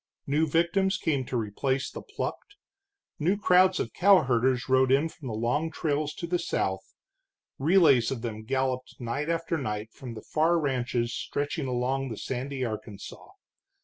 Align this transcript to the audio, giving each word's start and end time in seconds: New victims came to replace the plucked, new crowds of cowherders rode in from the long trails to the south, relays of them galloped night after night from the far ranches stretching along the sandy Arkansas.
New 0.25 0.47
victims 0.47 0.97
came 0.97 1.23
to 1.25 1.37
replace 1.37 1.91
the 1.91 2.01
plucked, 2.01 2.55
new 3.19 3.37
crowds 3.37 3.79
of 3.79 3.93
cowherders 3.93 4.67
rode 4.67 4.91
in 4.91 5.07
from 5.07 5.27
the 5.27 5.35
long 5.35 5.69
trails 5.69 6.15
to 6.15 6.25
the 6.25 6.39
south, 6.39 6.95
relays 7.59 8.09
of 8.09 8.23
them 8.23 8.41
galloped 8.43 8.99
night 8.99 9.29
after 9.29 9.59
night 9.59 9.93
from 9.93 10.15
the 10.15 10.23
far 10.23 10.59
ranches 10.59 11.13
stretching 11.13 11.67
along 11.67 12.09
the 12.09 12.17
sandy 12.17 12.65
Arkansas. 12.65 13.33